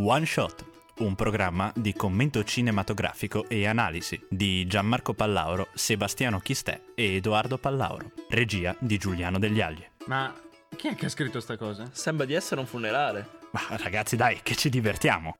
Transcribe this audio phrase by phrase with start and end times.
[0.00, 0.64] One Shot,
[0.98, 8.12] un programma di commento cinematografico e analisi di Gianmarco Pallauro, Sebastiano Chistè e Edoardo Pallauro,
[8.28, 9.84] regia di Giuliano Degli Agli.
[10.06, 10.32] Ma
[10.76, 11.88] chi è che ha scritto sta cosa?
[11.90, 13.28] Sembra di essere un funerale.
[13.50, 15.34] Ma ragazzi dai, che ci divertiamo!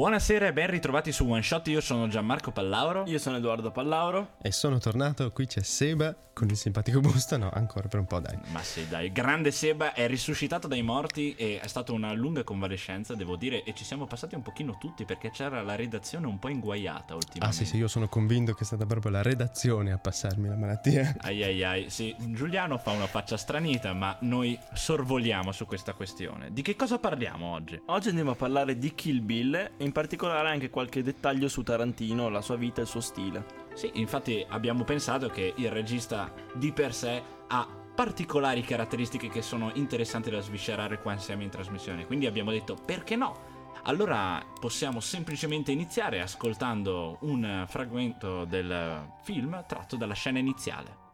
[0.00, 3.04] Buonasera e ben ritrovati su One Shot, io sono Gianmarco Pallauro.
[3.06, 4.36] Io sono Edoardo Pallauro.
[4.40, 8.18] E sono tornato, qui c'è Seba con il simpatico busto, no, ancora per un po'
[8.18, 8.38] dai.
[8.50, 13.14] Ma sì, dai, grande Seba è risuscitato dai morti e è stata una lunga convalescenza,
[13.14, 16.48] devo dire, e ci siamo passati un pochino tutti perché c'era la redazione un po'
[16.48, 17.44] inguaiata ultimamente.
[17.46, 20.56] Ah sì, sì, io sono convinto che è stata proprio la redazione a passarmi la
[20.56, 21.14] malattia.
[21.18, 26.50] Ai ai ai, sì, Giuliano fa una faccia stranita, ma noi sorvoliamo su questa questione.
[26.52, 27.78] Di che cosa parliamo oggi?
[27.88, 32.42] Oggi andiamo a parlare di Kill Bill in particolare anche qualche dettaglio su Tarantino, la
[32.42, 33.44] sua vita e il suo stile.
[33.74, 39.72] Sì, infatti abbiamo pensato che il regista di per sé ha particolari caratteristiche che sono
[39.74, 42.06] interessanti da sviscerare quando siamo in trasmissione.
[42.06, 43.58] Quindi abbiamo detto perché no?
[43.82, 51.08] Allora possiamo semplicemente iniziare ascoltando un fragmento del film tratto dalla scena iniziale.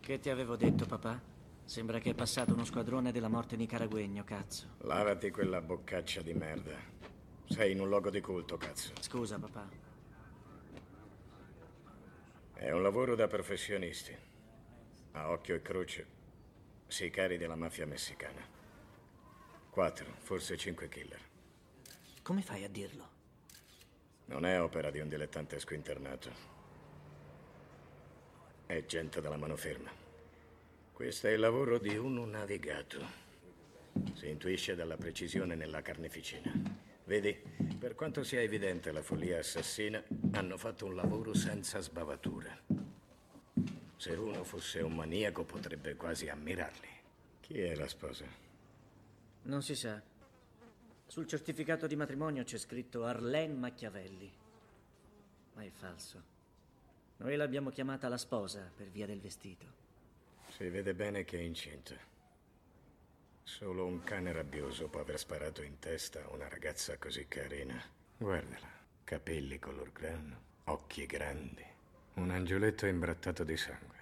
[0.00, 1.27] Che ti avevo detto, papà?
[1.68, 4.76] Sembra che è passato uno squadrone della morte nicaragüegno, cazzo.
[4.78, 6.74] Lavati quella boccaccia di merda.
[7.44, 8.92] Sei in un luogo di culto, cazzo.
[8.98, 9.68] Scusa, papà.
[12.54, 14.16] È un lavoro da professionisti.
[15.12, 16.06] A occhio e croce.
[16.86, 18.40] Sicari della mafia messicana.
[19.68, 21.20] Quattro, forse cinque killer.
[22.22, 23.08] Come fai a dirlo?
[24.24, 26.30] Non è opera di un dilettantesco internato.
[28.64, 30.06] È gente dalla mano ferma.
[30.98, 33.00] Questo è il lavoro di uno navigato.
[34.14, 36.52] Si intuisce dalla precisione nella carneficina.
[37.04, 37.40] Vedi,
[37.78, 42.64] per quanto sia evidente la follia assassina, hanno fatto un lavoro senza sbavature.
[43.96, 46.88] Se uno fosse un maniaco potrebbe quasi ammirarli.
[47.42, 48.24] Chi è la sposa?
[49.42, 50.02] Non si sa.
[51.06, 54.32] Sul certificato di matrimonio c'è scritto Arlene Machiavelli.
[55.54, 56.22] Ma è falso.
[57.18, 59.86] Noi l'abbiamo chiamata la sposa per via del vestito.
[60.58, 61.94] Si vede bene che è incinta.
[63.44, 67.80] Solo un cane rabbioso può aver sparato in testa a una ragazza così carina.
[68.16, 68.68] Guardala,
[69.04, 71.64] capelli color grano, occhi grandi,
[72.14, 73.96] un angioletto imbrattato di sangue.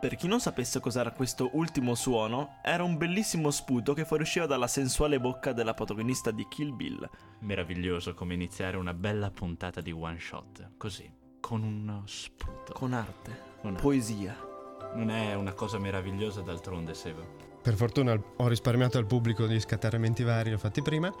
[0.00, 4.68] Per chi non sapesse cos'era questo ultimo suono, era un bellissimo sputo che fuoriusciva dalla
[4.68, 7.10] sensuale bocca della protagonista di Kill Bill.
[7.40, 12.72] Meraviglioso come iniziare una bella puntata di One Shot, così, con uno sputo.
[12.72, 14.52] Con arte, Con- poesia.
[14.94, 17.22] Non è una cosa meravigliosa d'altronde, Seba?
[17.60, 21.12] Per fortuna ho risparmiato al pubblico di scatterramenti vari, li ho fatti prima.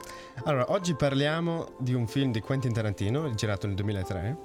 [0.44, 4.38] Allora, oggi parliamo di un film di Quentin Tarantino, girato nel 2003.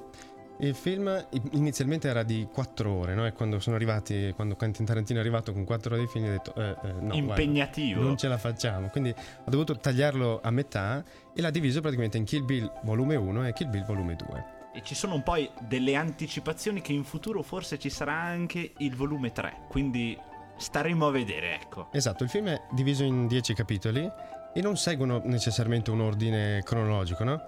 [0.61, 3.25] Il film inizialmente era di 4 ore, no?
[3.25, 6.29] E quando sono arrivati, quando Quentin Tarantino è arrivato con 4 ore di film, ho
[6.29, 7.91] detto, eh, eh, no, Impegnativo.
[7.91, 8.87] guarda, non ce la facciamo.
[8.87, 11.03] Quindi ho dovuto tagliarlo a metà
[11.33, 14.57] e l'ha diviso praticamente in Kill Bill volume 1 e Kill Bill volume 2.
[14.79, 19.33] E ci sono poi delle anticipazioni che in futuro forse ci sarà anche il volume
[19.33, 20.17] 3, quindi
[20.55, 21.89] staremo a vedere, ecco.
[21.91, 24.09] Esatto, il film è diviso in 10 capitoli
[24.53, 27.41] e non seguono necessariamente un ordine cronologico, no?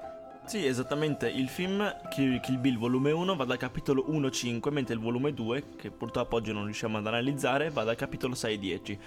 [0.44, 5.00] Sì, esattamente, il film Kill, Kill Bill volume 1 va dal capitolo 1-5, mentre il
[5.00, 9.00] volume 2, che purtroppo oggi non riusciamo ad analizzare, va dal capitolo 6-10.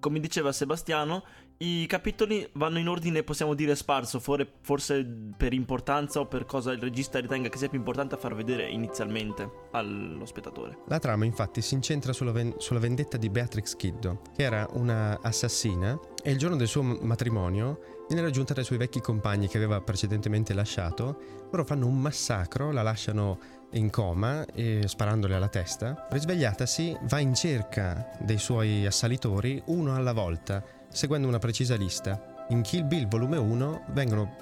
[0.00, 1.24] Come diceva Sebastiano,
[1.58, 5.06] i capitoli vanno in ordine, possiamo dire, sparso, for- forse
[5.36, 9.48] per importanza o per cosa il regista ritenga che sia più importante far vedere inizialmente
[9.70, 10.78] allo spettatore.
[10.88, 15.18] La trama infatti si incentra sulla, ven- sulla vendetta di Beatrix Kiddo, che era una
[15.22, 19.80] assassina e il giorno del suo matrimonio viene raggiunta dai suoi vecchi compagni che aveva
[19.80, 21.20] precedentemente lasciato.
[21.50, 23.38] Loro fanno un massacro, la lasciano
[23.72, 24.44] in coma
[24.84, 26.06] sparandole alla testa.
[26.10, 32.46] Risvegliatasi va in cerca dei suoi assalitori uno alla volta, seguendo una precisa lista.
[32.50, 34.36] In Kill Bill volume 1 vengono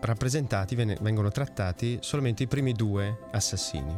[0.00, 3.96] rappresentati, vengono trattati solamente i primi due assassini.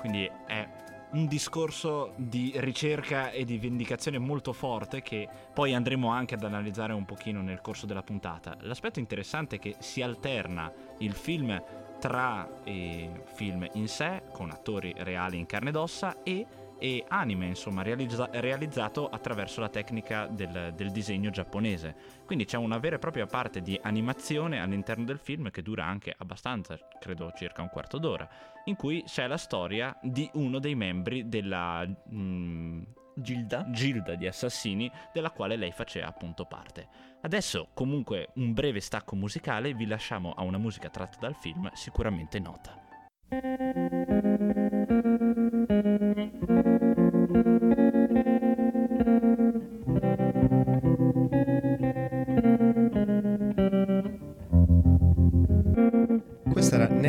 [0.00, 0.68] Quindi è
[1.12, 6.92] un discorso di ricerca e di vendicazione molto forte che poi andremo anche ad analizzare
[6.92, 8.56] un pochino nel corso della puntata.
[8.60, 11.62] L'aspetto interessante è che si alterna il film
[12.00, 16.44] tra i film in sé, con attori reali in carne ed ossa, e
[16.84, 21.94] e anime, insomma, realizza- realizzato attraverso la tecnica del, del disegno giapponese.
[22.26, 26.14] Quindi c'è una vera e propria parte di animazione all'interno del film che dura anche
[26.14, 28.28] abbastanza, credo circa un quarto d'ora,
[28.64, 32.82] in cui c'è la storia di uno dei membri della mm,
[33.14, 33.64] Gilda.
[33.70, 36.86] gilda di assassini della quale lei faceva appunto parte.
[37.22, 42.38] Adesso comunque un breve stacco musicale, vi lasciamo a una musica tratta dal film sicuramente
[42.38, 42.78] nota.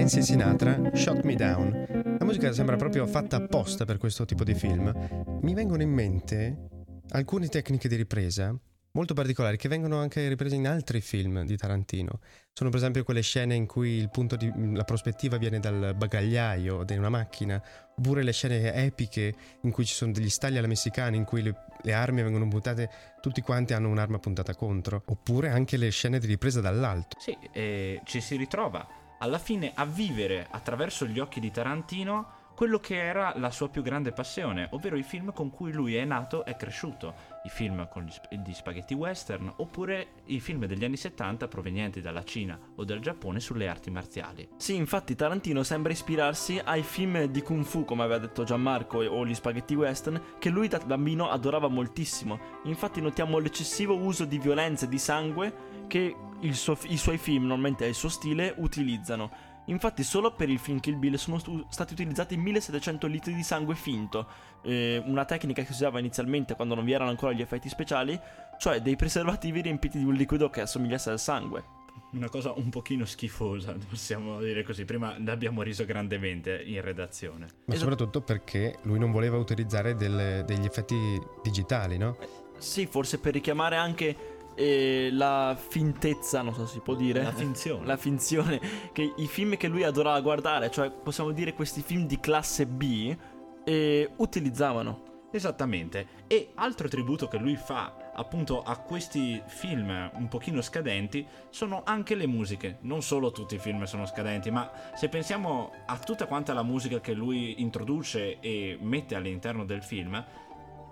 [0.06, 2.16] Nancy Sinatra, Shot Me Down.
[2.20, 4.94] La musica sembra proprio fatta apposta per questo tipo di film.
[5.42, 6.68] Mi vengono in mente
[7.10, 8.56] alcune tecniche di ripresa
[8.92, 12.20] molto particolari che vengono anche riprese in altri film di Tarantino.
[12.54, 14.08] Sono per esempio quelle scene in cui
[14.38, 17.60] di, la prospettiva viene dal bagagliaio di una macchina,
[17.98, 21.56] oppure le scene epiche in cui ci sono degli stagli alla messicana, in cui le,
[21.82, 22.92] le armi vengono puntate,
[23.22, 27.18] tutti quanti hanno un'arma puntata contro, oppure anche le scene di ripresa dall'alto.
[27.20, 28.88] Sì, e ci si ritrova
[29.20, 33.82] alla fine a vivere attraverso gli occhi di Tarantino quello che era la sua più
[33.82, 37.14] grande passione, ovvero i film con cui lui è nato e cresciuto,
[37.44, 42.00] i film con gli, sp- gli spaghetti western oppure i film degli anni 70 provenienti
[42.00, 44.48] dalla Cina o dal Giappone sulle arti marziali.
[44.56, 49.26] Sì, infatti Tarantino sembra ispirarsi ai film di Kung Fu, come aveva detto Gianmarco, o
[49.26, 52.40] gli spaghetti western, che lui da bambino adorava moltissimo.
[52.64, 56.16] Infatti notiamo l'eccessivo uso di violenza e di sangue che
[56.52, 59.54] suo, i suoi film, normalmente è il suo stile, utilizzano.
[59.68, 63.74] Infatti solo per il film Kill Bill sono stu- stati utilizzati 1700 litri di sangue
[63.74, 64.28] finto,
[64.62, 68.20] eh, una tecnica che si usava inizialmente quando non vi erano ancora gli effetti speciali,
[68.60, 71.64] cioè dei preservativi riempiti di un liquido che assomigliasse al sangue.
[72.12, 74.86] Una cosa un pochino schifosa, possiamo dire così.
[74.86, 77.46] Prima l'abbiamo riso grandemente in redazione.
[77.66, 77.78] Ma Esatto.
[77.78, 80.96] soprattutto perché lui non voleva utilizzare delle- degli effetti
[81.42, 82.18] digitali, no?
[82.58, 87.24] Sì, forse per richiamare anche eh, la fintezza, non so se si può dire.
[87.24, 87.86] La finzione.
[87.86, 88.62] La finzione.
[88.92, 93.16] Che i film che lui adorava guardare, cioè possiamo dire questi film di classe B,
[93.64, 95.14] eh, utilizzavano.
[95.32, 96.08] Esattamente.
[96.28, 102.16] E altro tributo che lui fa appunto a questi film un pochino scadenti sono anche
[102.16, 102.78] le musiche.
[102.82, 107.02] Non solo tutti i film sono scadenti, ma se pensiamo a tutta quanta la musica
[107.02, 110.24] che lui introduce e mette all'interno del film,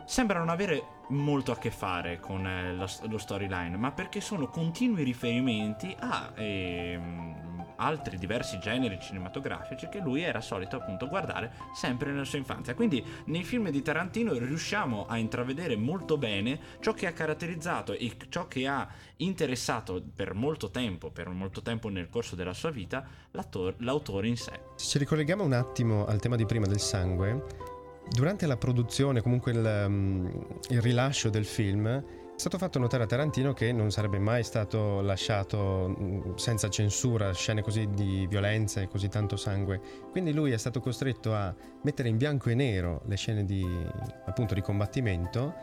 [0.06, 4.48] sembra non avere molto a che fare con eh, lo, lo storyline, ma perché sono
[4.48, 7.44] continui riferimenti a ehm,
[7.78, 12.76] altri diversi generi cinematografici che lui era solito appunto guardare sempre nella sua infanzia.
[12.76, 18.16] Quindi nei film di Tarantino riusciamo a intravedere molto bene ciò che ha caratterizzato e
[18.30, 23.06] ciò che ha interessato per molto tempo, per molto tempo nel corso della sua vita,
[23.32, 24.60] l'autore in sé.
[24.76, 27.72] Se ci ricolleghiamo un attimo al tema di prima del sangue,
[28.10, 33.06] durante la produzione, comunque il, um, il rilascio del film, è stato fatto notare a
[33.06, 39.08] Tarantino che non sarebbe mai stato lasciato senza censura scene così di violenza e così
[39.08, 39.80] tanto sangue.
[40.10, 41.54] Quindi lui è stato costretto a
[41.84, 43.64] mettere in bianco e nero le scene di,
[44.26, 45.54] appunto, di combattimento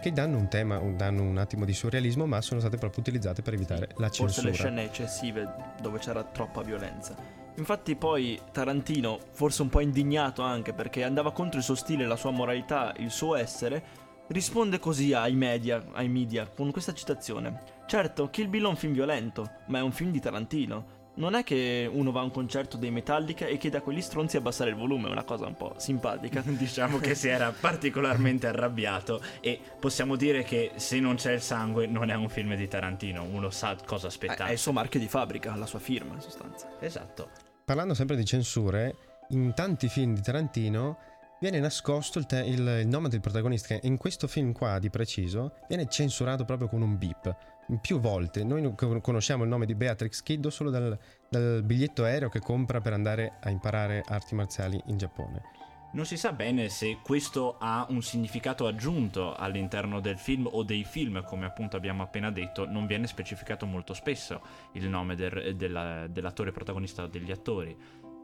[0.00, 3.54] che danno un tema, danno un attimo di surrealismo, ma sono state proprio utilizzate per
[3.54, 4.50] evitare la Forse censura.
[4.50, 7.16] le scene eccessive dove c'era troppa violenza.
[7.58, 12.14] Infatti poi Tarantino, forse un po' indignato anche perché andava contro il suo stile, la
[12.14, 17.62] sua moralità, il suo essere, risponde così ai media, ai media con questa citazione.
[17.86, 20.96] Certo, Kill Bill è un film violento, ma è un film di Tarantino.
[21.14, 24.36] Non è che uno va a un concerto dei Metallica e chiede a quegli stronzi
[24.36, 26.42] di abbassare il volume, è una cosa un po' simpatica.
[26.46, 31.88] Diciamo che si era particolarmente arrabbiato e possiamo dire che se non c'è il sangue
[31.88, 34.52] non è un film di Tarantino, uno sa cosa È aspettare.
[34.52, 36.68] il suo marchio di fabbrica, la sua firma in sostanza.
[36.78, 37.46] Esatto.
[37.68, 38.96] Parlando sempre di censure,
[39.32, 40.96] in tanti film di Tarantino
[41.38, 45.52] viene nascosto il, te- il- nome del protagonista che in questo film qua di preciso
[45.68, 47.36] viene censurato proprio con un beep.
[47.82, 50.98] Più volte noi conosciamo il nome di Beatrix Kiddo solo dal,
[51.28, 55.57] dal biglietto aereo che compra per andare a imparare arti marziali in Giappone.
[55.90, 60.84] Non si sa bene se questo ha un significato aggiunto all'interno del film o dei
[60.84, 64.42] film, come appunto abbiamo appena detto, non viene specificato molto spesso
[64.72, 67.74] il nome del- della- dell'attore protagonista o degli attori.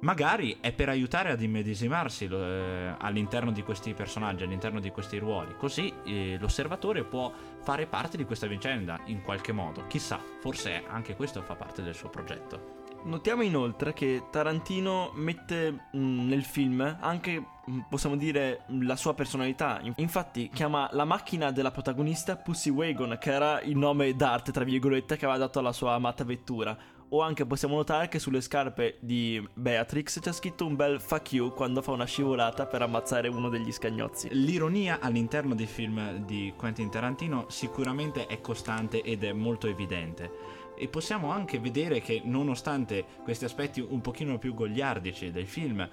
[0.00, 5.56] Magari è per aiutare ad immedesimarsi eh, all'interno di questi personaggi, all'interno di questi ruoli,
[5.56, 9.86] così eh, l'osservatore può fare parte di questa vicenda in qualche modo.
[9.86, 12.83] Chissà, forse anche questo fa parte del suo progetto.
[13.04, 19.78] Notiamo inoltre che Tarantino mette mh, nel film anche, mh, possiamo dire, la sua personalità.
[19.82, 24.64] In- Infatti chiama la macchina della protagonista Pussy Wagon, che era il nome d'arte, tra
[24.64, 26.76] virgolette, che aveva dato alla sua amata vettura.
[27.10, 31.52] O anche possiamo notare che sulle scarpe di Beatrix c'è scritto un bel fuck you
[31.52, 34.30] quando fa una scivolata per ammazzare uno degli scagnozzi.
[34.32, 40.62] L'ironia all'interno dei film di Quentin Tarantino sicuramente è costante ed è molto evidente.
[40.76, 45.88] E possiamo anche vedere che nonostante questi aspetti un pochino più gogliardici del film,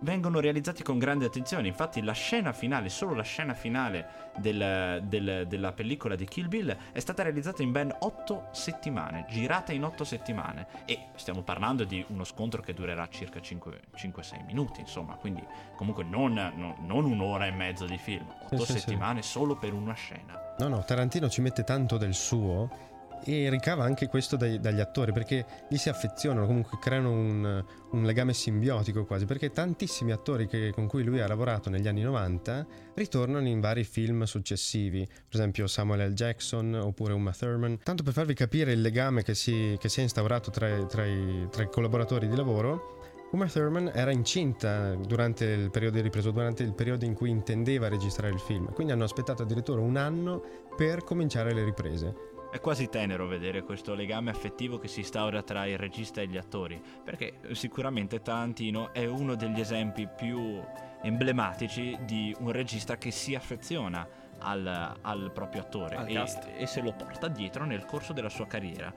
[0.00, 1.68] vengono realizzati con grande attenzione.
[1.68, 6.76] Infatti, la scena finale, solo la scena finale del, del, della pellicola di Kill Bill
[6.92, 10.66] è stata realizzata in ben 8 settimane, girata in 8 settimane.
[10.84, 15.44] E stiamo parlando di uno scontro che durerà circa 5-6 minuti, insomma, quindi
[15.76, 19.38] comunque non, non, non, un'ora e mezzo di film, 8 sì, settimane sì, sì.
[19.38, 20.54] solo per una scena.
[20.58, 25.12] No, no, Tarantino ci mette tanto del suo e ricava anche questo dai, dagli attori
[25.12, 30.70] perché gli si affezionano, comunque creano un, un legame simbiotico quasi, perché tantissimi attori che,
[30.72, 35.66] con cui lui ha lavorato negli anni 90 ritornano in vari film successivi, per esempio
[35.66, 36.14] Samuel L.
[36.14, 40.02] Jackson oppure Uma Thurman, tanto per farvi capire il legame che si, che si è
[40.02, 42.94] instaurato tra, tra, i, tra i collaboratori di lavoro.
[43.32, 47.88] Uma Thurman era incinta durante il periodo di ripreso, durante il periodo in cui intendeva
[47.88, 50.42] registrare il film, quindi hanno aspettato addirittura un anno
[50.76, 52.35] per cominciare le riprese.
[52.50, 56.36] È quasi tenero vedere questo legame affettivo che si instaura tra il regista e gli
[56.36, 60.62] attori, perché sicuramente Tarantino è uno degli esempi più
[61.02, 66.24] emblematici di un regista che si affeziona al, al proprio attore e,
[66.58, 68.92] e se lo porta dietro nel corso della sua carriera.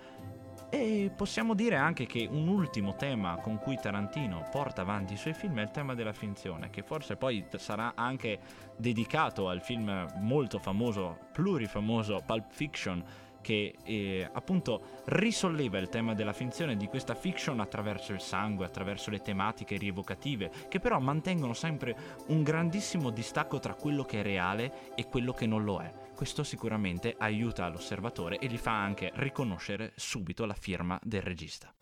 [0.72, 5.34] E possiamo dire anche che un ultimo tema con cui Tarantino porta avanti i suoi
[5.34, 8.39] film è il tema della finzione, che forse poi sarà anche
[8.77, 13.03] dedicato al film molto famoso, plurifamoso Pulp Fiction,
[13.41, 19.10] che eh, appunto risolleva il tema della finzione di questa fiction attraverso il sangue, attraverso
[19.10, 21.96] le tematiche rievocative, che però mantengono sempre
[22.27, 25.91] un grandissimo distacco tra quello che è reale e quello che non lo è.
[26.15, 31.74] Questo sicuramente aiuta l'osservatore e gli fa anche riconoscere subito la firma del regista.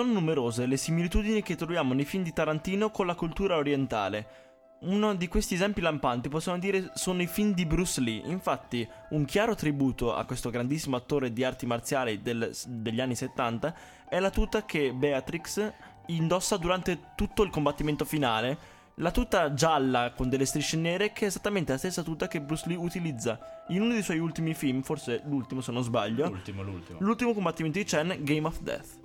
[0.00, 4.78] Sono numerose le similitudini che troviamo nei film di Tarantino con la cultura orientale.
[4.80, 8.22] Uno di questi esempi lampanti possiamo dire sono i film di Bruce Lee.
[8.24, 13.74] Infatti, un chiaro tributo a questo grandissimo attore di arti marziali del, degli anni 70
[14.08, 15.70] è la tuta che Beatrix
[16.06, 18.56] indossa durante tutto il combattimento finale.
[18.94, 22.66] La tuta gialla con delle strisce nere che è esattamente la stessa tuta che Bruce
[22.68, 23.38] Lee utilizza
[23.68, 26.26] in uno dei suoi ultimi film, forse l'ultimo se non sbaglio.
[26.26, 26.98] L'ultimo, l'ultimo.
[27.02, 28.99] L'ultimo combattimento di Chen, Game of Death.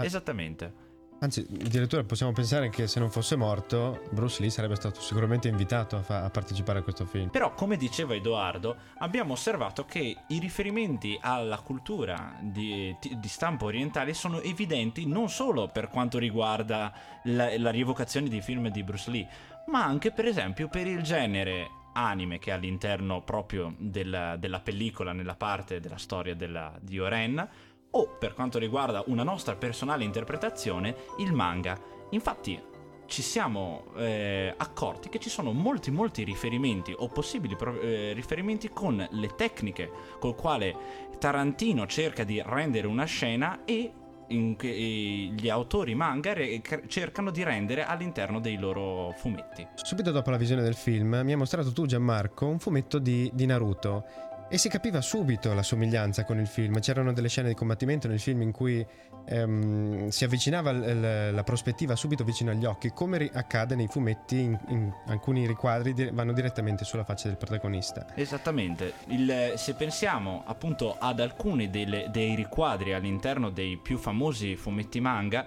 [0.00, 0.04] Ah.
[0.04, 0.88] Esattamente.
[1.22, 5.96] Anzi, addirittura possiamo pensare che se non fosse morto, Bruce Lee sarebbe stato sicuramente invitato
[5.96, 7.28] a, fa- a, partecipare a questo film.
[7.28, 14.14] Però, come diceva Edoardo, abbiamo osservato che i riferimenti alla cultura di, di stampo orientale
[14.14, 16.90] sono evidenti non solo per quanto riguarda
[17.24, 19.28] la, la rievocazione di film di Bruce Lee,
[19.66, 25.12] ma anche, per esempio, per il genere anime che è all'interno proprio della, della pellicola,
[25.12, 27.46] nella parte della storia della, di Oren
[27.92, 31.78] o, per quanto riguarda una nostra personale interpretazione, il manga.
[32.10, 32.60] Infatti
[33.06, 38.70] ci siamo eh, accorti che ci sono molti molti riferimenti o possibili pro- eh, riferimenti
[38.70, 43.92] con le tecniche col quale Tarantino cerca di rendere una scena e
[44.28, 49.66] in, gli autori manga re- cercano di rendere all'interno dei loro fumetti.
[49.74, 53.44] Subito dopo la visione del film mi ha mostrato tu Gianmarco un fumetto di, di
[53.44, 54.04] Naruto
[54.52, 56.80] e si capiva subito la somiglianza con il film.
[56.80, 58.84] C'erano delle scene di combattimento nel film in cui
[59.26, 64.40] ehm, si avvicinava l- la prospettiva subito vicino agli occhi, come ri- accade nei fumetti,
[64.40, 68.06] in, in alcuni riquadri di- vanno direttamente sulla faccia del protagonista.
[68.16, 68.94] Esattamente.
[69.06, 75.44] Il, se pensiamo appunto ad alcuni delle, dei riquadri all'interno dei più famosi fumetti manga,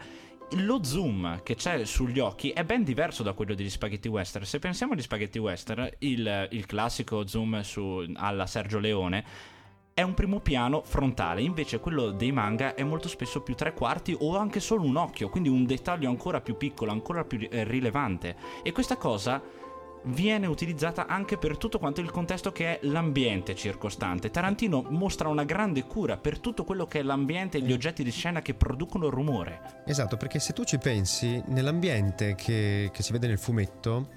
[0.55, 4.45] lo zoom che c'è sugli occhi è ben diverso da quello degli spaghetti western.
[4.45, 9.51] Se pensiamo agli spaghetti western, il, il classico zoom su, alla Sergio Leone
[9.93, 14.15] è un primo piano frontale, invece quello dei manga è molto spesso più tre quarti
[14.19, 18.36] o anche solo un occhio, quindi un dettaglio ancora più piccolo, ancora più eh, rilevante.
[18.63, 19.41] E questa cosa
[20.05, 24.29] viene utilizzata anche per tutto quanto il contesto che è l'ambiente circostante.
[24.29, 28.12] Tarantino mostra una grande cura per tutto quello che è l'ambiente e gli oggetti di
[28.12, 29.83] scena che producono rumore.
[29.86, 34.10] Esatto, perché se tu ci pensi, nell'ambiente che, che si vede nel fumetto,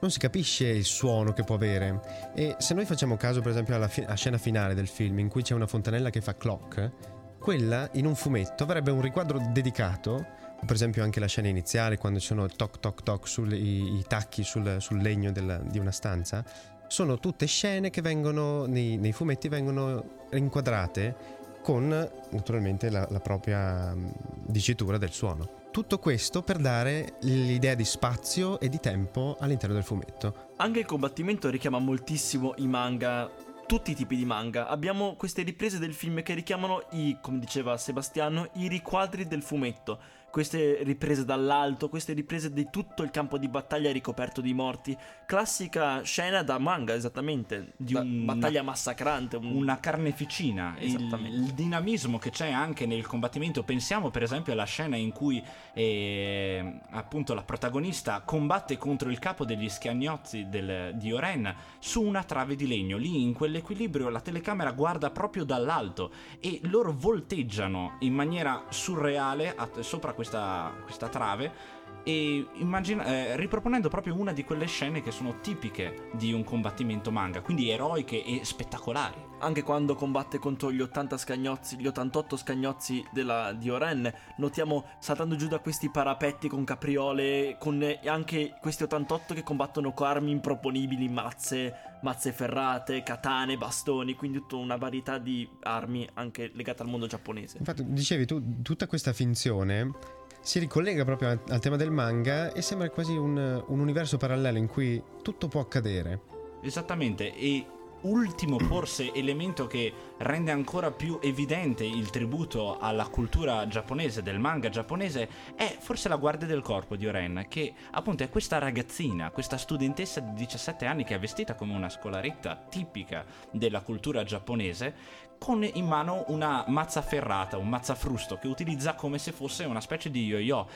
[0.00, 2.32] non si capisce il suono che può avere.
[2.34, 5.28] E se noi facciamo caso, per esempio, alla, fi- alla, scena finale del film, in
[5.28, 6.90] cui c'è una fontanella che fa clock,
[7.38, 12.18] quella in un fumetto avrebbe un riquadro dedicato per esempio anche la scena iniziale quando
[12.18, 16.44] ci sono toc toc toc sui tacchi sul, sul legno della- di una stanza,
[16.88, 21.88] sono tutte scene che vengono nei, nei fumetti vengono inquadrate con
[22.30, 24.12] naturalmente la, la propria mh,
[24.46, 25.56] dicitura del suono.
[25.70, 30.52] Tutto questo per dare l'idea di spazio e di tempo all'interno del fumetto.
[30.56, 33.30] Anche il combattimento richiama moltissimo i manga,
[33.66, 34.66] tutti i tipi di manga.
[34.66, 40.00] Abbiamo queste riprese del film che richiamano i, come diceva Sebastiano, i riquadri del fumetto.
[40.30, 44.96] Queste riprese dall'alto, queste riprese di tutto il campo di battaglia ricoperto di morti.
[45.26, 47.72] Classica scena da manga, esattamente.
[47.76, 49.36] Di Da- un- battaglia massacrante.
[49.36, 51.36] un- una carneficina, il, Esattamente.
[51.36, 53.62] il dinamismo che c'è anche nel combattimento.
[53.62, 55.42] Pensiamo per esempio alla scena in cui
[55.74, 62.22] eh, appunto la protagonista combatte contro il capo degli schiagnozzi del- di Oren su una
[62.24, 62.96] trave di legno.
[62.96, 69.80] Lì in quell'equilibrio la telecamera guarda proprio dall'alto e loro volteggiano in maniera surreale at-
[69.80, 71.76] sopra questa, questa trave.
[72.02, 77.12] E immagina- eh, riproponendo proprio una di quelle scene che sono tipiche di un combattimento
[77.12, 79.27] manga, quindi eroiche e spettacolari.
[79.40, 85.36] Anche quando combatte contro gli 80 scagnozzi, gli 88 scagnozzi della, di Oren, notiamo saltando
[85.36, 91.08] giù da questi parapetti con capriole, con anche questi 88 che combattono con armi improponibili,
[91.08, 97.06] mazze, mazze ferrate, katane, bastoni, quindi tutta una varietà di armi anche legate al mondo
[97.06, 97.58] giapponese.
[97.58, 102.62] Infatti, dicevi tu, tutta questa finzione si ricollega proprio al, al tema del manga e
[102.62, 106.20] sembra quasi un, un universo parallelo in cui tutto può accadere.
[106.62, 107.66] Esattamente, e
[108.02, 114.68] ultimo forse elemento che rende ancora più evidente il tributo alla cultura giapponese, del manga
[114.68, 119.56] giapponese, è forse la guardia del corpo di Oren, che appunto è questa ragazzina, questa
[119.56, 124.94] studentessa di 17 anni che è vestita come una scolaretta tipica della cultura giapponese,
[125.38, 130.10] con in mano una mazza ferrata, un mazzafrusto che utilizza come se fosse una specie
[130.10, 130.66] di yo-yo.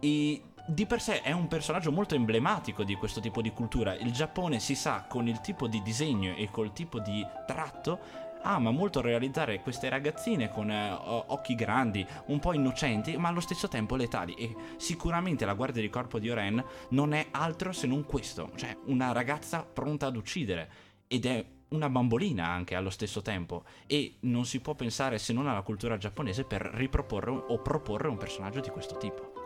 [0.00, 3.94] E di per sé è un personaggio molto emblematico di questo tipo di cultura.
[3.94, 8.70] Il Giappone si sa con il tipo di disegno e col tipo di tratto ama
[8.70, 13.96] molto realizzare queste ragazzine con eh, occhi grandi, un po' innocenti, ma allo stesso tempo
[13.96, 14.34] letali.
[14.34, 18.76] E sicuramente la guardia di corpo di Oren non è altro se non questo, cioè
[18.84, 20.70] una ragazza pronta ad uccidere.
[21.08, 23.64] Ed è una bambolina anche allo stesso tempo.
[23.86, 28.18] E non si può pensare se non alla cultura giapponese per riproporre o proporre un
[28.18, 29.37] personaggio di questo tipo.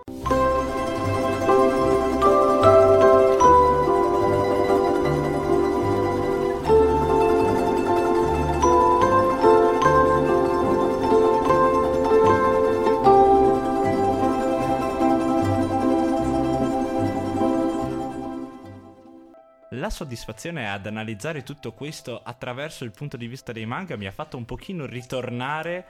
[19.74, 24.10] La soddisfazione ad analizzare tutto questo attraverso il punto di vista dei manga mi ha
[24.10, 25.86] fatto un pochino ritornare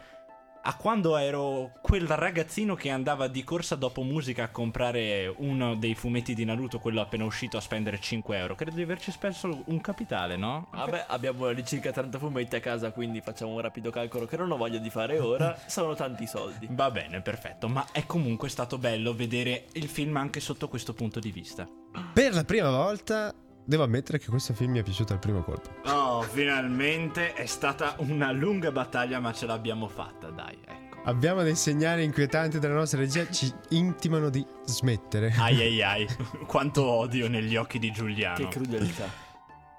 [0.65, 5.97] a quando ero quel ragazzino che andava di corsa dopo musica a comprare uno dei
[5.97, 8.55] fumetti di Naruto, quello appena uscito, a spendere 5 euro.
[8.55, 10.69] Credo di averci speso un capitale, no?
[10.71, 14.53] Vabbè, abbiamo lì circa 30 fumetti a casa, quindi facciamo un rapido calcolo che non
[14.53, 15.59] ho voglia di fare ora.
[15.67, 16.69] Sono tanti soldi.
[16.71, 21.19] Va bene, perfetto, ma è comunque stato bello vedere il film anche sotto questo punto
[21.19, 21.67] di vista.
[22.13, 25.71] Per la prima volta devo ammettere che questo film mi è piaciuto al primo colpo.
[25.85, 31.01] Oh, finalmente è stata una lunga battaglia, ma ce l'abbiamo fatta, dai, ecco.
[31.05, 35.35] Abbiamo dei segnali inquietanti dalla nostra regia, ci intimano di smettere.
[35.37, 36.09] Ai ai ai,
[36.47, 38.37] quanto odio negli occhi di Giuliano.
[38.37, 39.09] Che crudeltà.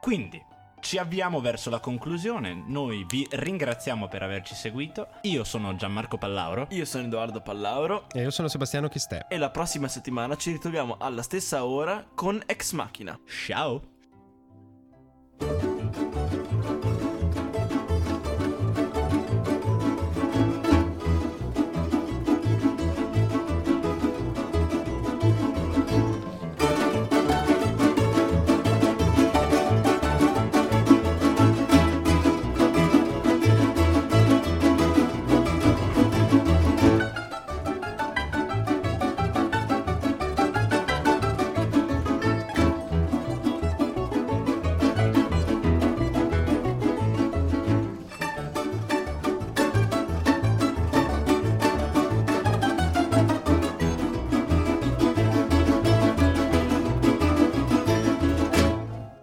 [0.02, 0.44] Quindi,
[0.84, 2.54] ci avviamo verso la conclusione.
[2.68, 5.08] Noi vi ringraziamo per averci seguito.
[5.22, 6.68] Io sono Gianmarco Pallauro.
[6.72, 8.08] Io sono Edoardo Pallauro.
[8.12, 9.26] E io sono Sebastiano Chistè.
[9.30, 13.18] E la prossima settimana ci ritroviamo alla stessa ora con Ex Machina.
[13.26, 13.92] Ciao!